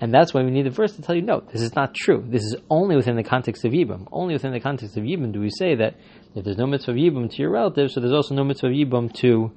And 0.01 0.15
that's 0.15 0.33
why 0.33 0.45
we 0.45 0.51
need 0.51 0.67
the 0.67 0.71
verse 0.71 0.95
to 0.95 1.03
tell 1.03 1.17
you, 1.17 1.23
no, 1.23 1.41
this 1.41 1.61
is 1.61 1.75
not 1.75 1.93
true. 1.93 2.25
This 2.27 2.43
is 2.43 2.57
only 2.71 2.95
within 2.95 3.17
the 3.17 3.25
context 3.25 3.65
of 3.65 3.73
Yibam. 3.73 4.07
Only 4.13 4.35
within 4.35 4.53
the 4.53 4.61
context 4.61 4.97
of 4.97 5.03
Yibam 5.03 5.33
do 5.33 5.41
we 5.41 5.51
say 5.51 5.75
that 5.75 5.97
if 6.37 6.45
there's 6.45 6.57
no 6.57 6.67
mitzvah 6.67 6.93
of 6.93 6.97
Yibam 6.97 7.29
to 7.31 7.37
your 7.37 7.51
relative, 7.51 7.91
so 7.91 8.01
there's 8.01 8.13
also 8.13 8.35
no 8.35 8.45
mitzvah 8.45 8.69
of 8.69 8.73
Yibam 8.73 9.13
to 9.15 9.51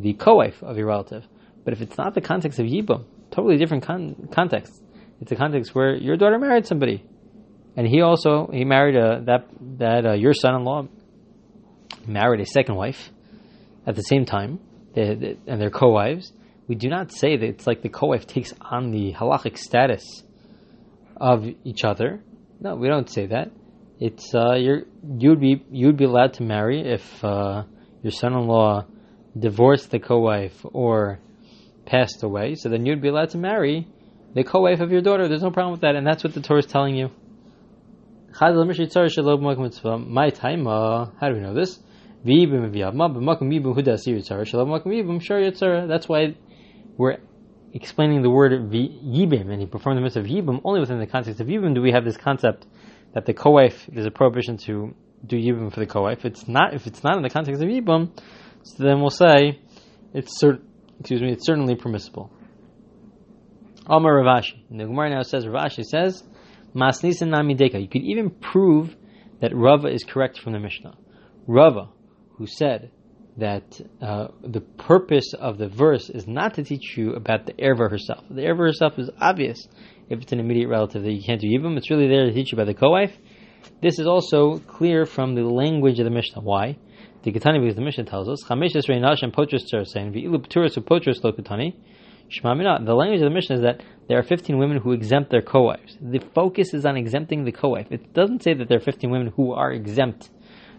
the 0.00 0.14
co-wife 0.14 0.62
of 0.62 0.78
your 0.78 0.86
relative. 0.86 1.26
But 1.64 1.74
if 1.74 1.82
it's 1.82 1.98
not 1.98 2.14
the 2.14 2.22
context 2.22 2.58
of 2.58 2.66
Yibam, 2.66 3.04
totally 3.30 3.58
different 3.58 3.84
con- 3.84 4.28
context. 4.32 4.82
It's 5.24 5.32
a 5.32 5.36
context 5.36 5.74
where 5.74 5.94
your 5.94 6.16
daughter 6.16 6.38
married 6.38 6.66
somebody, 6.66 7.04
and 7.76 7.86
he 7.86 8.02
also 8.02 8.48
he 8.52 8.64
married 8.64 8.96
a, 8.96 9.22
that 9.24 9.48
that 9.78 10.06
uh, 10.06 10.12
your 10.12 10.34
son-in-law 10.34 10.88
married 12.06 12.40
a 12.40 12.46
second 12.46 12.76
wife 12.76 13.10
at 13.86 13.96
the 13.96 14.02
same 14.02 14.24
time, 14.24 14.60
they, 14.94 15.14
they, 15.14 15.36
and 15.46 15.60
they're 15.60 15.70
co-wives 15.70 16.32
we 16.66 16.74
do 16.74 16.88
not 16.88 17.12
say 17.12 17.36
that 17.36 17.46
it's 17.46 17.66
like 17.66 17.82
the 17.82 17.88
co-wife 17.88 18.26
takes 18.26 18.52
on 18.60 18.90
the 18.90 19.12
halachic 19.12 19.58
status 19.58 20.22
of 21.16 21.46
each 21.64 21.84
other. 21.84 22.20
No, 22.60 22.76
we 22.76 22.88
don't 22.88 23.08
say 23.08 23.26
that. 23.26 23.50
It's 24.00 24.34
uh, 24.34 24.54
you're 24.54 24.82
you'd 25.18 25.40
be 25.40 25.64
you'd 25.70 25.96
be 25.96 26.04
allowed 26.04 26.34
to 26.34 26.42
marry 26.42 26.80
if 26.80 27.24
uh, 27.24 27.64
your 28.02 28.10
son-in-law 28.10 28.86
divorced 29.38 29.90
the 29.90 29.98
co-wife 29.98 30.64
or 30.72 31.20
passed 31.86 32.22
away. 32.22 32.54
So 32.54 32.68
then 32.68 32.86
you'd 32.86 33.02
be 33.02 33.08
allowed 33.08 33.30
to 33.30 33.38
marry 33.38 33.86
the 34.34 34.44
co-wife 34.44 34.80
of 34.80 34.90
your 34.90 35.00
daughter. 35.00 35.28
There's 35.28 35.42
no 35.42 35.50
problem 35.50 35.72
with 35.72 35.82
that, 35.82 35.94
and 35.94 36.06
that's 36.06 36.24
what 36.24 36.34
the 36.34 36.40
Torah 36.40 36.58
is 36.58 36.66
telling 36.66 36.96
you. 36.96 37.10
My 40.08 40.30
time. 40.30 40.66
Uh, 40.66 41.06
how 41.20 41.28
do 41.28 41.34
we 41.34 41.40
know 41.40 41.54
this? 41.54 41.78
That's 45.86 46.08
why 46.08 46.34
we're 46.96 47.18
explaining 47.72 48.22
the 48.22 48.30
word 48.30 48.52
yibim, 48.72 49.50
and 49.50 49.60
he 49.60 49.66
performed 49.66 49.98
the 49.98 50.02
mitzvah 50.02 50.20
of 50.20 50.26
yibim 50.26 50.60
only 50.64 50.80
within 50.80 50.98
the 50.98 51.06
context 51.06 51.40
of 51.40 51.46
yibim. 51.46 51.74
Do 51.74 51.82
we 51.82 51.92
have 51.92 52.04
this 52.04 52.16
concept 52.16 52.66
that 53.12 53.26
the 53.26 53.34
co-wife 53.34 53.88
there's 53.92 54.06
a 54.06 54.10
prohibition 54.10 54.56
to 54.58 54.94
do 55.24 55.36
yibim 55.36 55.72
for 55.72 55.80
the 55.80 55.86
co-wife? 55.86 56.24
It's 56.24 56.48
not 56.48 56.74
if 56.74 56.86
it's 56.86 57.04
not 57.04 57.16
in 57.16 57.22
the 57.22 57.30
context 57.30 57.62
of 57.62 57.68
yibim, 57.68 58.10
so 58.62 58.82
then 58.82 59.00
we'll 59.00 59.10
say 59.10 59.60
it's 60.12 60.42
cert, 60.42 60.60
excuse 60.98 61.20
me, 61.20 61.30
it's 61.32 61.46
certainly 61.46 61.76
permissible. 61.76 62.32
Amar 63.86 64.22
Rav 64.22 64.42
Ashi. 64.42 64.62
And 64.70 64.80
the 64.80 64.84
Gemara 64.84 65.10
now 65.10 65.22
says 65.22 65.46
Rav 65.46 65.66
Ashi 65.66 65.84
says 65.84 66.22
Masnisin 66.74 67.28
Namideka. 67.28 67.80
You 67.80 67.88
could 67.88 68.02
even 68.02 68.30
prove 68.30 68.94
that 69.40 69.54
Rava 69.54 69.88
is 69.88 70.04
correct 70.04 70.38
from 70.38 70.52
the 70.52 70.58
Mishnah. 70.58 70.96
Rava, 71.46 71.88
who 72.36 72.46
said 72.46 72.90
that 73.36 73.80
uh, 74.00 74.28
the 74.42 74.60
purpose 74.60 75.34
of 75.34 75.58
the 75.58 75.68
verse 75.68 76.08
is 76.08 76.26
not 76.26 76.54
to 76.54 76.62
teach 76.62 76.96
you 76.96 77.14
about 77.14 77.46
the 77.46 77.52
erva 77.54 77.90
herself. 77.90 78.24
The 78.30 78.42
erva 78.42 78.58
herself 78.58 78.98
is 78.98 79.10
obvious 79.20 79.66
if 80.08 80.22
it's 80.22 80.32
an 80.32 80.40
immediate 80.40 80.68
relative 80.68 81.02
that 81.02 81.12
you 81.12 81.22
can't 81.22 81.40
do 81.40 81.48
yibum. 81.48 81.76
It's 81.76 81.90
really 81.90 82.08
there 82.08 82.26
to 82.26 82.32
teach 82.32 82.52
you 82.52 82.56
about 82.56 82.66
the 82.66 82.74
co-wife. 82.74 83.12
This 83.82 83.98
is 83.98 84.06
also 84.06 84.58
clear 84.58 85.04
from 85.04 85.34
the 85.34 85.42
language 85.42 85.98
of 85.98 86.04
the 86.04 86.10
Mishnah. 86.10 86.42
Why? 86.42 86.78
The 87.22 87.32
Ketani, 87.32 87.60
because 87.60 87.74
the 87.74 87.82
Mishnah 87.82 88.04
tells 88.04 88.28
us, 88.28 88.44
Chameshes 88.44 88.86
Reinash 88.88 89.22
and 89.22 89.32
Potros 89.32 89.66
saying, 89.86 90.12
V'ilu 90.12 90.46
Pturas 90.46 90.76
Potros 90.78 91.20
Lokatani. 91.22 91.74
The 92.30 92.94
language 92.94 93.20
of 93.20 93.28
the 93.28 93.34
Mishnah 93.34 93.56
is 93.56 93.62
that 93.62 93.82
there 94.08 94.18
are 94.18 94.22
15 94.22 94.58
women 94.58 94.78
who 94.78 94.92
exempt 94.92 95.30
their 95.30 95.42
co-wives. 95.42 95.96
The 96.00 96.20
focus 96.34 96.74
is 96.74 96.84
on 96.84 96.96
exempting 96.96 97.44
the 97.44 97.52
co-wife. 97.52 97.86
It 97.90 98.12
doesn't 98.12 98.42
say 98.42 98.54
that 98.54 98.68
there 98.68 98.78
are 98.78 98.82
15 98.82 99.10
women 99.10 99.32
who 99.34 99.52
are 99.52 99.72
exempt 99.72 100.30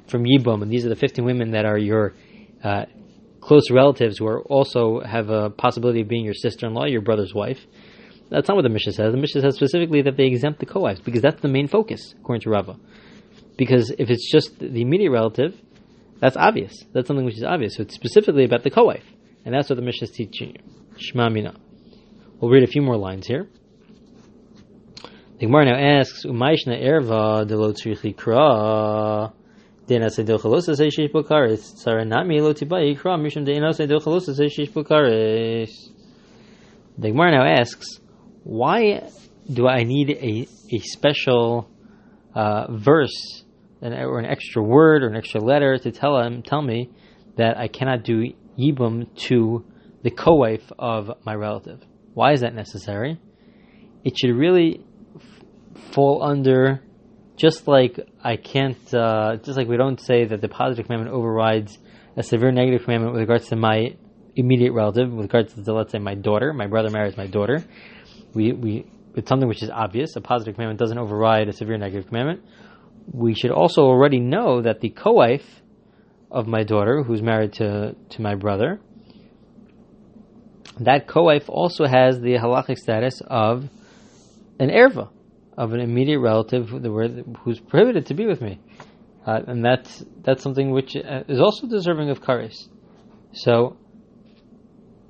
from 0.08 0.24
Yibum, 0.26 0.62
and 0.62 0.72
these 0.72 0.86
are 0.86 0.90
the 0.90 0.96
15 0.96 1.26
women 1.26 1.52
that 1.52 1.66
are 1.66 1.78
your 1.78 2.14
uh, 2.64 2.86
close 3.42 3.70
relatives 3.72 4.18
who 4.18 4.28
are 4.28 4.42
also 4.42 5.02
have 5.02 5.30
a 5.30 5.50
possibility 5.50 6.02
of 6.02 6.08
being 6.08 6.26
your 6.26 6.34
sister-in-law, 6.34 6.86
your 6.86 7.02
brother's 7.02 7.34
wife. 7.34 7.60
That's 8.30 8.48
not 8.48 8.56
what 8.56 8.64
the 8.64 8.70
Mishnah 8.70 8.94
says. 8.94 9.12
The 9.12 9.20
Mishnah 9.20 9.42
says 9.42 9.56
specifically 9.56 10.02
that 10.04 10.18
they 10.18 10.26
exempt 10.26 10.60
the 10.60 10.66
co-wives 10.66 11.00
because 11.00 11.22
that's 11.22 11.42
the 11.42 11.48
main 11.48 11.68
focus, 11.68 12.16
according 12.20 12.42
to 12.42 12.50
Rava. 12.50 12.76
Because 13.58 13.92
if 13.92 14.10
it's 14.10 14.30
just 14.32 14.60
the 14.60 14.82
immediate 14.82 15.12
relative, 15.12 15.56
that's 16.20 16.36
obvious. 16.36 16.84
That's 16.92 17.08
something 17.08 17.26
which 17.26 17.38
is 17.38 17.44
obvious. 17.44 17.76
So 17.76 17.84
it's 17.84 17.96
specifically 17.96 18.46
about 18.46 18.64
the 18.64 18.72
co-wife, 18.72 19.06
and 19.46 19.54
that's 19.54 19.70
what 19.70 19.78
the 19.78 19.82
Mishnah 19.82 20.10
is 20.10 20.12
teaching 20.12 20.56
you. 20.56 20.98
Shema 20.98 21.30
mina. 21.30 21.54
We'll 22.40 22.52
read 22.52 22.64
a 22.64 22.68
few 22.68 22.82
more 22.82 22.98
lines 22.98 23.28
here. 23.28 23.48
The 25.40 25.46
Gemara 25.46 25.66
now 25.66 26.00
asks, 26.00 26.26
"Umayshna 26.26 26.82
erva 26.82 27.48
de 27.48 27.56
lo 27.56 27.72
kra." 27.74 29.34
Dina 29.88 30.10
say 30.10 30.24
dilchalos 30.24 30.76
say 30.76 30.90
shish 30.90 31.12
bukaris. 31.12 31.76
Tzara 31.76 32.08
nami 32.08 32.42
lo 32.42 32.54
tibai 32.54 32.96
ikra 32.96 33.20
mishum 33.20 33.46
dina 33.46 33.72
say 33.74 33.86
dilchalos 33.86 34.24
say 34.36 34.50
shish 34.50 34.72
bukaris. 34.72 35.70
The 36.98 37.10
Gemara 37.10 37.32
now 37.32 37.62
asks, 37.62 38.00
why 38.44 39.10
do 39.52 39.68
I 39.68 39.84
need 39.84 40.10
a, 40.10 40.48
a 40.74 40.80
special 40.80 41.70
uh, 42.34 42.72
verse 42.72 43.44
an, 43.82 43.94
or 43.94 44.20
an 44.20 44.26
extra 44.26 44.64
word 44.64 45.04
or 45.04 45.08
an 45.08 45.16
extra 45.16 45.42
letter 45.42 45.78
to 45.78 45.92
tell 45.92 46.20
him 46.22 46.42
tell 46.42 46.62
me 46.62 46.90
that 47.38 47.58
I 47.58 47.68
cannot 47.68 48.04
do 48.04 48.34
yibum 48.58 49.16
to 49.28 49.66
the 50.04 50.12
co-wife 50.12 50.72
of 50.78 51.12
my 51.26 51.34
relative? 51.34 51.82
Why 52.14 52.34
is 52.34 52.42
that 52.42 52.54
necessary? 52.54 53.20
It 54.04 54.18
should 54.18 54.36
really 54.36 54.86
f- 55.16 55.92
fall 55.94 56.24
under 56.24 56.82
just 57.38 57.68
like 57.68 58.00
I 58.24 58.38
can't, 58.38 58.94
uh, 58.94 59.38
just 59.38 59.58
like 59.58 59.68
we 59.68 59.78
don't 59.78 60.00
say 60.00 60.26
that 60.26 60.42
the 60.42 60.48
positive 60.48 60.86
commandment 60.86 61.16
overrides 61.16 61.78
a 62.16 62.24
severe 62.24 62.52
negative 62.52 62.84
commandment 62.84 63.14
with 63.14 63.22
regards 63.22 63.48
to 63.50 63.56
my 63.56 63.96
immediate 64.36 64.74
relative, 64.74 65.12
with 65.12 65.26
regards 65.26 65.54
to, 65.54 65.74
let's 65.74 65.92
say, 65.92 66.00
my 66.00 66.16
daughter, 66.16 66.54
my 66.54 66.68
brother 66.68 66.90
marries 66.90 67.18
my 67.18 67.28
daughter. 67.28 67.64
We, 68.34 68.54
we, 68.54 68.86
it's 69.16 69.30
something 69.30 69.48
which 69.48 69.64
is 69.64 69.70
obvious. 69.70 70.16
A 70.16 70.22
positive 70.22 70.56
commandment 70.56 70.80
doesn't 70.80 70.98
override 70.98 71.50
a 71.50 71.54
severe 71.54 71.78
negative 71.78 72.08
commandment. 72.08 72.44
We 73.12 73.34
should 73.34 73.52
also 73.52 73.84
already 73.84 74.20
know 74.20 74.62
that 74.62 74.82
the 74.82 74.90
co-wife 74.90 75.46
of 76.36 76.48
my 76.48 76.64
daughter, 76.64 77.02
who's 77.04 77.22
married 77.22 77.54
to, 77.54 77.96
to 78.10 78.22
my 78.22 78.36
brother, 78.36 78.80
that 80.80 81.08
co-wife 81.08 81.46
also 81.48 81.86
has 81.86 82.20
the 82.20 82.34
halachic 82.34 82.78
status 82.78 83.22
of 83.26 83.64
an 84.60 84.70
erva 84.70 85.10
of 85.58 85.72
an 85.72 85.80
immediate 85.80 86.20
relative 86.20 86.70
who's 87.40 87.60
prohibited 87.60 88.08
to 88.08 88.14
be 88.14 88.26
with 88.26 88.42
me. 88.42 88.60
Uh, 89.26 89.40
and 89.48 89.64
that's 89.64 90.04
that's 90.22 90.44
something 90.44 90.72
which 90.72 90.96
uh, 90.96 91.24
is 91.28 91.40
also 91.40 91.68
deserving 91.68 92.10
of 92.10 92.22
kares. 92.22 92.68
So, 93.34 93.78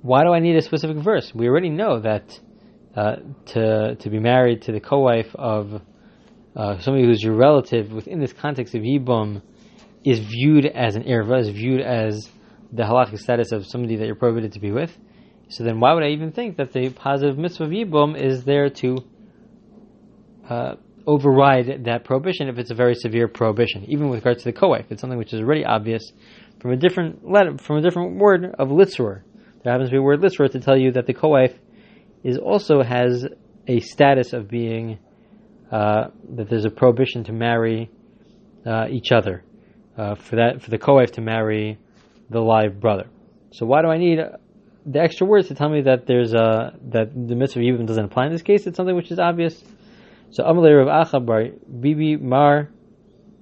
why 0.02 0.24
do 0.24 0.32
I 0.32 0.40
need 0.40 0.56
a 0.56 0.62
specific 0.62 0.98
verse? 0.98 1.34
We 1.34 1.50
already 1.50 1.70
know 1.70 2.00
that 2.00 2.40
uh, 2.96 3.16
to 3.48 3.96
to 3.96 4.10
be 4.10 4.20
married 4.20 4.62
to 4.64 4.72
the 4.72 4.80
co-wife 4.80 5.34
of 5.36 5.82
uh, 6.56 6.80
somebody 6.80 7.06
who's 7.06 7.22
your 7.22 7.36
relative 7.36 7.92
within 7.92 8.20
this 8.20 8.32
context 8.32 8.76
of 8.76 8.84
yibum 8.84 9.42
is 10.06 10.20
viewed 10.20 10.68
as 10.68 10.96
an 10.96 11.04
erva, 11.04 11.42
is 11.42 11.50
viewed 11.50 11.82
as 11.82 12.30
the 12.72 12.84
halakhic 12.84 13.18
status 13.20 13.52
of 13.52 13.66
somebody 13.66 13.96
that 13.96 14.06
you're 14.06 14.16
prohibited 14.16 14.54
to 14.54 14.60
be 14.60 14.72
with. 14.72 14.96
So 15.50 15.64
then, 15.64 15.80
why 15.80 15.94
would 15.94 16.04
I 16.04 16.10
even 16.10 16.32
think 16.32 16.58
that 16.58 16.72
the 16.72 16.90
positive 16.90 17.38
mitzvah 17.38 17.66
of 17.66 17.72
yibum 17.72 18.20
is 18.20 18.44
there 18.44 18.70
to 18.70 18.98
uh, 20.48 20.76
override 21.08 21.86
that 21.86 22.04
prohibition 22.04 22.48
if 22.48 22.58
it's 22.58 22.72
a 22.72 22.76
very 22.76 22.96
severe 22.96 23.28
prohibition, 23.28 23.86
even 23.88 24.10
with 24.10 24.20
regards 24.20 24.44
to 24.44 24.50
the 24.50 24.54
co-wife. 24.54 24.86
It's 24.90 25.02
something 25.02 25.18
which 25.18 25.34
is 25.34 25.42
already 25.42 25.66
obvious. 25.66 26.12
from 26.60 26.72
a 26.72 26.78
different 26.78 27.30
letter, 27.30 27.58
from 27.58 27.78
a 27.78 27.82
different 27.82 28.18
word 28.18 28.56
of 28.58 28.70
litzur. 28.70 29.22
There 29.64 29.72
happens 29.72 29.90
to 29.90 29.94
be 29.94 29.98
a 29.98 30.02
word 30.02 30.22
litzur 30.22 30.50
to 30.52 30.60
tell 30.60 30.78
you 30.78 30.92
that 30.94 31.06
the 31.06 31.14
co-wife 31.14 31.58
is 32.24 32.38
also 32.38 32.82
has 32.82 33.28
a 33.68 33.80
status 33.80 34.34
of 34.34 34.48
being 34.48 35.00
uh, 35.72 36.10
that 36.36 36.50
there's 36.50 36.66
a 36.66 36.70
prohibition 36.70 37.24
to 37.26 37.34
marry 37.34 37.90
uh, 38.66 38.88
each 38.90 39.12
other 39.12 39.44
uh, 39.98 40.16
for 40.16 40.38
that 40.38 40.62
for 40.62 40.70
the 40.70 40.78
co-wife 40.78 41.14
to 41.14 41.22
marry 41.22 41.78
the 42.30 42.40
live 42.40 42.80
brother. 42.80 43.08
So 43.52 43.66
why 43.66 43.82
do 43.82 43.88
I 43.88 43.98
need 43.98 44.20
the 44.86 45.00
extra 45.00 45.26
words 45.26 45.48
to 45.48 45.56
tell 45.56 45.70
me 45.70 45.82
that 45.82 46.06
there's 46.06 46.34
a 46.34 46.78
that 46.90 47.14
the 47.14 47.36
mitzvah 47.36 47.60
of 47.60 47.66
Yibum 47.66 47.88
doesn't 47.88 48.06
apply 48.06 48.28
in 48.28 48.32
this 48.32 48.42
case? 48.42 48.68
It's 48.68 48.78
something 48.78 48.96
which 48.96 49.12
is 49.12 49.20
obvious. 49.20 49.64
So 50.32 50.44
Amalei 50.44 50.86
Rav 50.86 51.08
Acha 51.08 51.26
bar 51.26 51.46
Bibi 51.80 52.18
Mar 52.18 52.70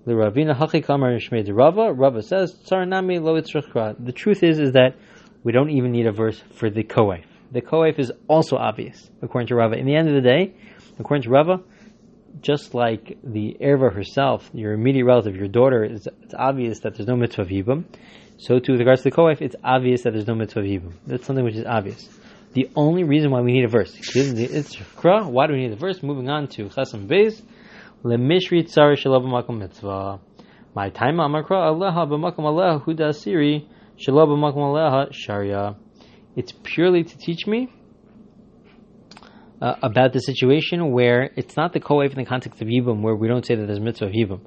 Ravina 0.05 0.55
Hachi 0.55 0.83
Kamar 0.83 1.13
Shmei 1.13 1.49
Rava. 1.51 1.93
Rava 1.93 2.21
says 2.21 2.53
Tsaranami 2.53 3.21
Lo 3.21 3.39
The 3.39 4.11
truth 4.11 4.43
is 4.43 4.59
is 4.59 4.73
that 4.73 4.95
we 5.43 5.51
don't 5.51 5.69
even 5.69 5.91
need 5.91 6.05
a 6.05 6.11
verse 6.11 6.41
for 6.55 6.69
the 6.69 6.83
co-wife. 6.83 7.25
The 7.51 7.61
co-wife 7.61 7.99
is 7.99 8.11
also 8.27 8.57
obvious 8.57 9.09
according 9.21 9.47
to 9.47 9.55
Rava. 9.55 9.75
In 9.75 9.85
the 9.85 9.95
end 9.95 10.07
of 10.07 10.15
the 10.15 10.21
day, 10.21 10.53
according 10.99 11.23
to 11.23 11.29
Rava, 11.29 11.61
just 12.41 12.73
like 12.73 13.17
the 13.23 13.57
erva 13.61 13.93
herself, 13.93 14.49
your 14.53 14.73
immediate 14.73 15.05
relative, 15.05 15.35
your 15.35 15.47
daughter, 15.47 15.83
it's 15.83 16.07
obvious 16.37 16.79
that 16.79 16.95
there's 16.95 17.07
no 17.07 17.15
mitzvah 17.15 17.43
of 17.43 17.49
yibum. 17.49 17.85
So 18.37 18.59
too 18.59 18.73
with 18.73 18.79
regards 18.79 19.01
to 19.03 19.09
the 19.09 19.15
co-wife, 19.15 19.41
it's 19.41 19.55
obvious 19.63 20.03
that 20.03 20.13
there's 20.13 20.27
no 20.27 20.35
mitzvah 20.35 20.59
of 20.59 20.65
yibum. 20.65 20.93
That's 21.07 21.25
something 21.25 21.45
which 21.45 21.55
is 21.55 21.65
obvious. 21.65 22.07
The 22.53 22.69
only 22.75 23.03
reason 23.03 23.31
why 23.31 23.41
we 23.41 23.51
need 23.51 23.65
a 23.65 23.67
verse, 23.67 23.97
why 24.13 25.47
do 25.47 25.53
we 25.53 25.59
need 25.59 25.71
a 25.71 25.75
verse? 25.75 26.03
Moving 26.03 26.29
on 26.29 26.47
to 26.49 26.65
Chasam 26.65 27.07
Beis, 27.07 27.41
Lemishri 28.03 28.63
Tzara 28.63 28.95
Shalom 28.97 29.23
Makom 29.23 29.57
Mitzvah. 29.59 30.19
My 30.75 30.89
time 30.89 31.17
Amakra 31.17 31.51
Aleha 31.51 32.07
B'Makom 32.07 32.39
Aleha 32.39 32.83
Huda 32.83 33.13
Siri 33.15 33.67
Shalom 33.97 34.29
B'Makom 34.29 34.57
Aleha 34.57 35.11
Sharia. 35.11 35.75
It's 36.35 36.51
purely 36.63 37.03
to 37.03 37.17
teach 37.17 37.47
me 37.47 37.69
uh, 39.63 39.75
about 39.81 40.11
the 40.11 40.19
situation 40.19 40.91
where 40.91 41.31
it's 41.37 41.55
not 41.55 41.71
the 41.71 41.79
co-wife 41.79 42.11
in 42.11 42.17
the 42.17 42.25
context 42.25 42.61
of 42.61 42.67
Yibum, 42.67 43.01
where 43.01 43.15
we 43.15 43.29
don't 43.29 43.45
say 43.45 43.55
that 43.55 43.65
there's 43.65 43.79
mitzvah 43.79 44.07
of 44.07 44.11
Yibum, 44.11 44.41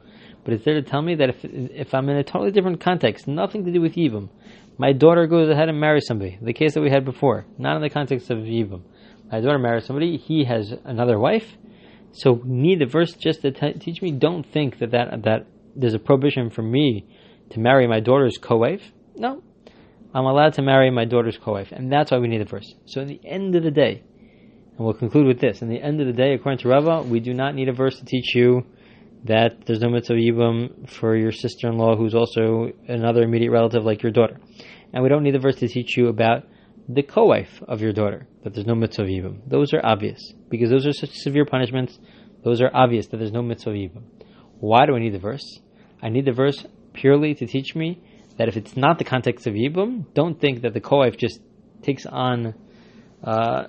but 0.45 0.53
it's 0.53 0.65
there 0.67 0.75
to 0.75 0.83
tell 0.83 1.01
me 1.01 1.15
that 1.15 1.31
if 1.31 1.37
if 1.43 1.95
I'm 1.95 2.11
in 2.11 2.19
a 2.19 2.23
totally 2.23 2.51
different 2.51 2.81
context, 2.83 3.27
nothing 3.27 3.65
to 3.65 3.73
do 3.73 3.81
with 3.81 3.95
Yibum, 3.95 4.29
my 4.77 4.93
daughter 4.93 5.27
goes 5.27 5.49
ahead 5.49 5.71
and 5.71 5.81
marries 5.81 6.07
somebody, 6.07 6.39
the 6.43 6.53
case 6.53 6.75
that 6.75 6.83
we 6.83 6.91
had 6.91 7.07
before, 7.07 7.47
not 7.57 7.77
in 7.77 7.83
the 7.83 7.89
context 7.89 8.31
of 8.31 8.39
Yibum. 8.41 8.83
My 9.33 9.41
daughter 9.41 9.59
marries 9.59 9.87
somebody, 9.87 10.19
he 10.19 10.45
has 10.45 10.75
another 10.85 11.19
wife, 11.19 11.57
so 12.13 12.43
need 12.45 12.81
the 12.81 12.87
verse 12.87 13.15
just 13.15 13.41
to 13.41 13.53
t- 13.53 13.79
teach 13.81 14.03
me, 14.03 14.13
don't 14.13 14.45
think 14.45 14.79
that, 14.81 14.91
that 14.91 15.23
that 15.23 15.47
there's 15.75 15.95
a 15.95 15.99
prohibition 15.99 16.51
for 16.51 16.63
me 16.63 17.07
to 17.51 17.59
marry 17.59 17.87
my 17.87 18.01
daughter's 18.01 18.37
co-wife. 18.37 18.83
No, 19.17 19.43
I'm 20.13 20.27
allowed 20.27 20.53
to 20.55 20.63
marry 20.63 20.91
my 20.91 21.07
daughter's 21.07 21.39
co-wife, 21.39 21.73
and 21.73 21.91
that's 21.91 22.11
why 22.11 22.19
we 22.19 22.29
need 22.29 22.43
the 22.43 22.45
verse. 22.45 22.75
So, 22.85 23.01
in 23.01 23.09
the 23.09 23.21
end 23.25 23.57
of 23.57 23.63
the 23.63 23.71
day, 23.71 24.03
and 24.77 24.85
we'll 24.85 24.95
conclude 24.95 25.27
with 25.27 25.41
this. 25.41 25.63
In 25.63 25.69
the 25.69 25.81
end 25.81 26.01
of 26.01 26.07
the 26.07 26.13
day, 26.13 26.35
according 26.35 26.59
to 26.59 26.69
Rava, 26.69 27.03
we 27.03 27.21
do 27.21 27.33
not 27.33 27.55
need 27.55 27.69
a 27.69 27.73
verse 27.73 27.99
to 27.99 28.05
teach 28.05 28.35
you 28.35 28.67
that 29.25 29.65
there's 29.67 29.81
no 29.81 29.89
mitzvah 29.89 30.15
yibum 30.15 30.89
for 30.89 31.17
your 31.17 31.33
sister-in-law 31.33 31.97
who's 31.97 32.15
also 32.15 32.71
another 32.87 33.23
immediate 33.23 33.51
relative 33.51 33.85
like 33.85 34.03
your 34.03 34.13
daughter. 34.13 34.39
And 34.93 35.03
we 35.03 35.09
don't 35.09 35.23
need 35.23 35.35
a 35.35 35.41
verse 35.41 35.57
to 35.57 35.69
teach 35.69 35.97
you 35.97 36.09
about 36.09 36.45
the 36.89 37.03
co-wife 37.03 37.63
of 37.67 37.81
your 37.81 37.93
daughter, 37.93 38.29
that 38.45 38.55
there's 38.55 38.67
no 38.67 38.75
mitzvah 38.75 39.05
yibum. 39.05 39.41
Those 39.49 39.73
are 39.73 39.85
obvious, 39.85 40.33
because 40.51 40.71
those 40.71 40.87
are 40.87 40.93
such 40.93 41.11
severe 41.11 41.45
punishments. 41.45 41.99
Those 42.45 42.61
are 42.61 42.71
obvious 42.73 43.09
that 43.09 43.17
there's 43.17 43.33
no 43.33 43.43
mitzvah 43.43 43.71
yibum. 43.71 44.03
Why 44.61 44.87
do 44.87 44.95
I 44.95 45.01
need 45.01 45.15
the 45.15 45.19
verse? 45.19 45.61
I 46.03 46.11
need 46.11 46.27
the 46.27 46.33
verse 46.33 46.65
purely 46.93 47.35
to 47.35 47.47
teach 47.47 47.75
me 47.75 48.01
that 48.39 48.49
if 48.49 48.57
it's 48.57 48.77
not 48.77 48.99
the 48.99 49.05
context 49.05 49.47
of 49.47 49.55
yibum, 49.55 50.13
don't 50.15 50.41
think 50.41 50.63
that 50.63 50.75
the 50.75 50.81
co-wife 50.81 51.17
just 51.17 51.41
takes 51.83 52.07
on 52.07 52.55
uh, 53.25 53.65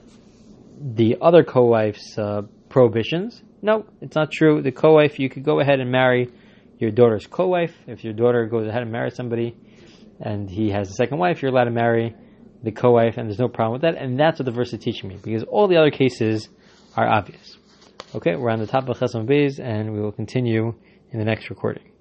the 0.80 1.18
other 1.22 1.44
co-wife's 1.44 2.18
uh, 2.18 2.44
prohibitions. 2.70 3.42
No, 3.62 3.86
it's 4.02 4.16
not 4.16 4.32
true. 4.32 4.62
The 4.62 4.72
co-wife, 4.72 5.20
you 5.20 5.30
could 5.30 5.44
go 5.44 5.60
ahead 5.60 5.80
and 5.80 5.92
marry 5.92 6.30
your 6.78 6.92
daughter's 6.92 7.26
co-wife. 7.26 7.74
If 7.88 8.04
your 8.04 8.14
daughter 8.14 8.46
goes 8.46 8.68
ahead 8.68 8.84
and 8.84 8.92
marries 8.92 9.16
somebody, 9.16 9.56
and 10.20 10.50
he 10.50 10.70
has 10.70 10.90
a 10.90 10.94
second 10.94 11.18
wife, 11.18 11.42
you're 11.42 11.52
allowed 11.52 11.66
to 11.66 11.72
marry 11.72 12.16
the 12.64 12.72
co-wife, 12.72 13.18
and 13.18 13.28
there's 13.28 13.40
no 13.40 13.48
problem 13.48 13.74
with 13.74 13.82
that. 13.82 14.02
And 14.02 14.20
that's 14.20 14.40
what 14.40 14.46
the 14.46 14.52
verse 14.52 14.74
is 14.74 14.80
teaching 14.80 15.10
me, 15.10 15.18
because 15.22 15.44
all 15.44 15.68
the 15.68 15.78
other 15.78 15.92
cases 15.92 16.50
are 16.96 17.08
obvious. 17.08 17.58
Okay, 18.16 18.36
we're 18.36 18.50
on 18.50 18.60
the 18.60 18.68
top 18.68 18.88
of 18.90 18.98
Chesam 18.98 19.28
Beis, 19.28 19.60
and 19.60 19.94
we 19.94 20.00
will 20.00 20.12
continue 20.12 20.74
in 21.12 21.20
the 21.20 21.26
next 21.26 21.50
recording. 21.50 21.92